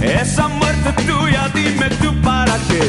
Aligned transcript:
Esa 0.00 0.48
muerte 0.48 0.92
tuya, 1.04 1.48
dime 1.54 1.88
tú 2.02 2.12
para 2.22 2.54
qué. 2.68 2.80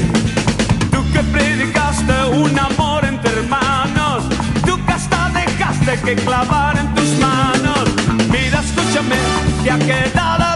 Tú 0.91 1.03
que 1.13 1.19
predicaste 1.19 2.13
un 2.33 2.57
amor 2.57 3.05
entre 3.05 3.31
hermanos, 3.31 4.23
tú 4.65 4.83
que 4.85 4.93
hasta 4.93 5.29
dejaste 5.29 5.99
que 6.03 6.15
clavar 6.15 6.77
en 6.77 6.93
tus 6.95 7.19
manos. 7.19 7.83
Mira, 8.31 8.61
escúchame, 8.61 9.17
ya 9.63 9.77
quedada. 9.77 10.46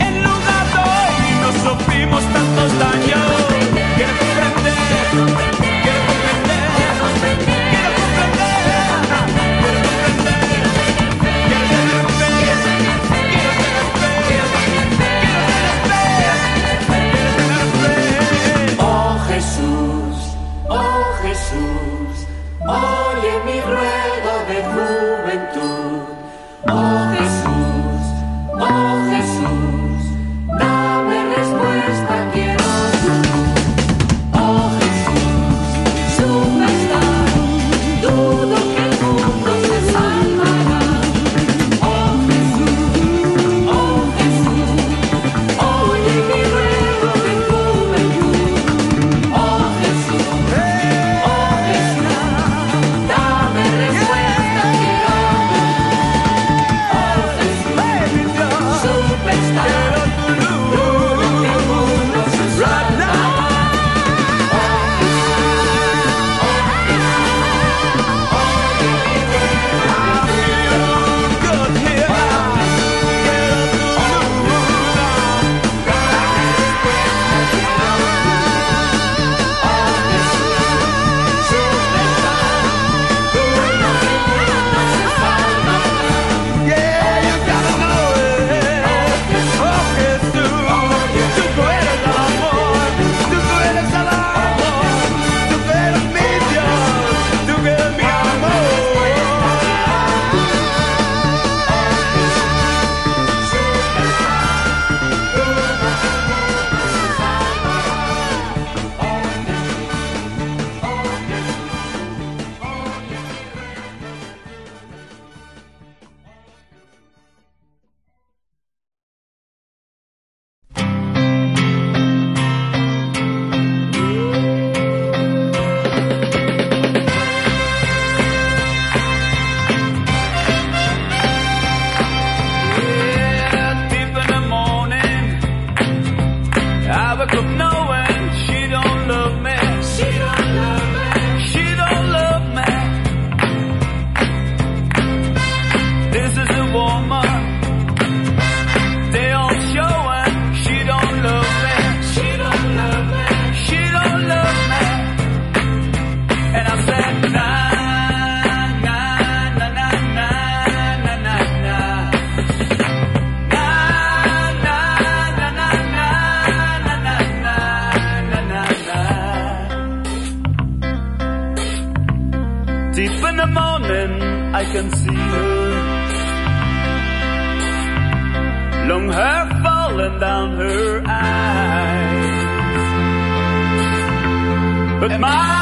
En 0.00 0.16
un 0.16 0.40
rato 0.50 0.82
y 1.28 1.32
nos 1.42 1.54
supimos 1.62 2.22
tantos 2.32 2.87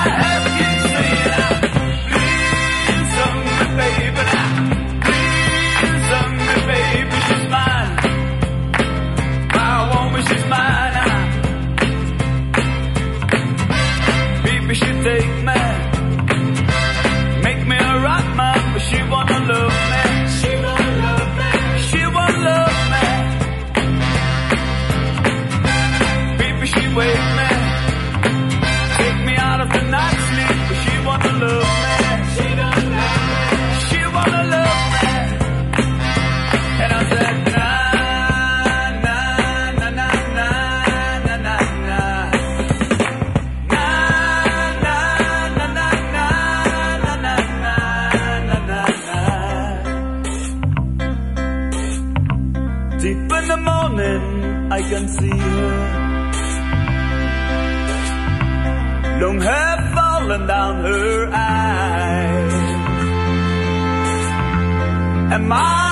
have 0.04 0.46
you 0.58 1.60
seen? 1.60 1.65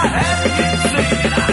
high 0.09 1.25
and 1.25 1.35
you 1.39 1.44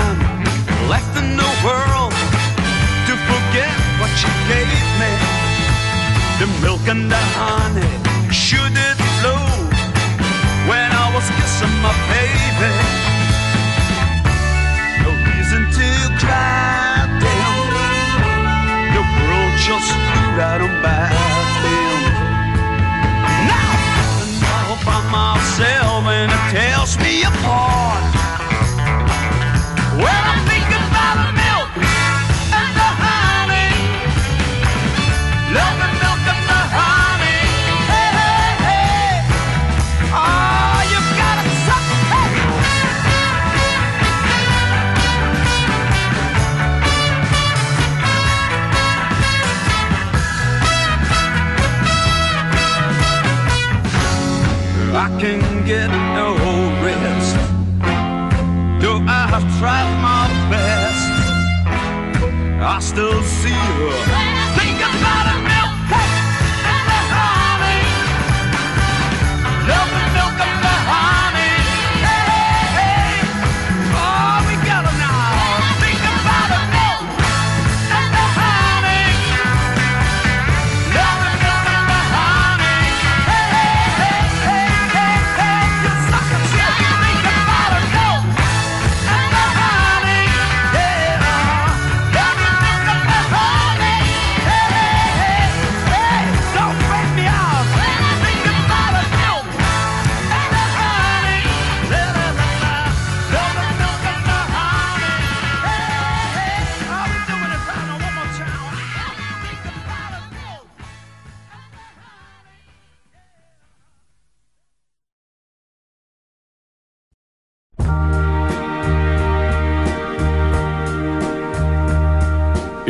time 0.00 0.18
left 0.88 1.14
in 1.22 1.28
the 1.36 1.50
world 1.66 2.12
to 3.08 3.14
forget 3.30 3.72
what 4.00 4.12
you 4.22 4.32
gave 4.52 4.84
me. 5.00 5.12
The 6.40 6.48
milk 6.64 6.84
and 6.92 7.04
the 7.14 7.24
honey, 7.38 7.94
should 8.32 8.74
it 8.88 8.98
flow 9.18 9.46
when 10.70 10.88
I 11.04 11.06
was 11.14 11.26
kissing 11.38 11.76
my 11.86 11.94
baby? 12.12 12.74
No 15.04 15.10
reason 15.28 15.62
to 15.78 15.88
cry, 16.22 17.06
damn. 17.22 17.58
The 18.96 19.04
world 19.16 19.54
just 19.68 19.90
flew 20.06 20.28
right 20.40 20.60
on 20.66 20.74
by 20.84 21.06
them. 21.64 22.00
Now 23.50 23.72
I'm 24.22 24.70
all 24.70 24.78
by 24.88 25.00
myself 25.18 26.02
and 26.16 26.30
it 26.36 26.44
tears 26.52 26.92
me 27.04 27.12
apart. 27.30 28.19
I 62.62 62.78
still 62.78 63.22
see 63.22 63.48
her. 63.48 64.60
Think 64.60 64.76
about 64.76 65.24
the 65.32 65.69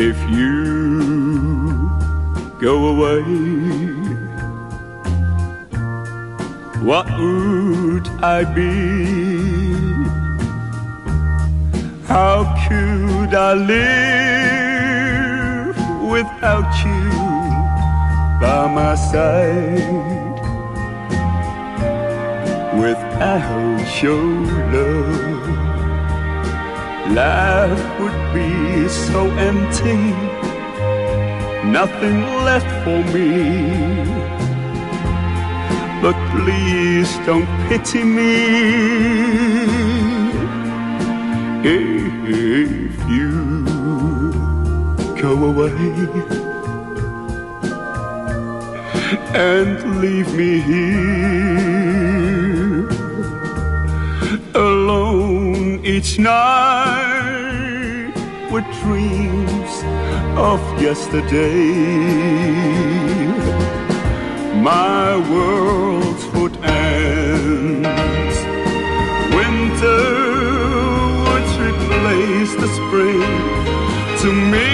If 0.03 0.19
you 0.31 1.91
go 2.59 2.75
away, 2.93 3.23
what 6.89 7.07
would 7.21 8.09
I 8.23 8.45
be? 8.45 8.71
How 12.07 12.45
could 12.67 13.35
I 13.35 13.53
live 13.75 14.97
without 16.11 16.73
you 16.83 17.11
by 18.41 18.73
my 18.73 18.95
side? 18.95 20.39
Without 22.81 24.03
your 24.03 24.47
love 24.73 25.41
Life 27.11 28.01
would 28.01 28.20
be 28.33 28.89
so 28.89 29.29
empty, 29.49 29.99
nothing 31.69 32.21
left 32.45 32.71
for 32.85 33.03
me. 33.13 33.29
But 36.03 36.17
please 36.33 37.11
don't 37.27 37.49
pity 37.69 38.03
me 38.05 38.35
if 41.63 42.95
you 43.09 43.31
go 45.21 45.33
away 45.51 45.77
and 49.35 50.01
leave 50.01 50.33
me 50.35 50.61
here 50.61 52.89
alone 54.55 55.81
each 55.85 56.19
night 56.19 57.20
with 58.51 58.65
dreams 58.83 59.73
of 60.37 60.61
yesterday. 60.83 61.71
My 64.61 65.17
world 65.31 66.21
would 66.35 66.57
end. 66.65 67.87
Winter 69.39 70.05
would 71.27 71.49
replace 71.69 72.53
the 72.63 72.69
spring. 72.79 73.31
To 74.23 74.29
me, 74.53 74.70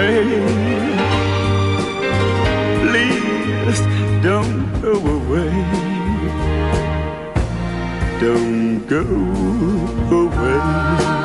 stay. 0.00 0.24
Please 2.82 3.80
don't 4.22 4.82
go 4.82 4.92
away. 5.16 5.52
Don't 8.20 8.86
go 8.86 9.04
away. 10.20 11.19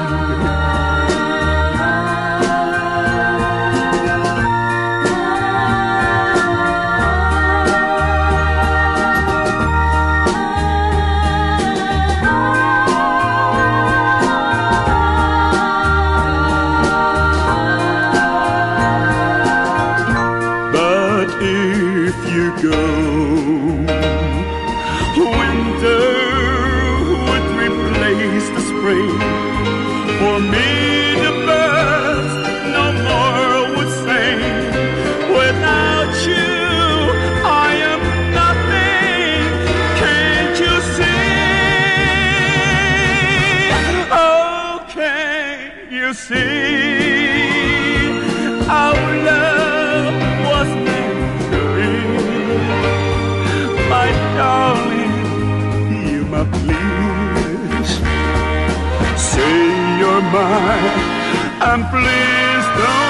If 22.08 22.32
you 22.32 22.52
go, 22.62 24.35
and 61.76 61.84
please 61.90 62.66
don't. 62.80 63.05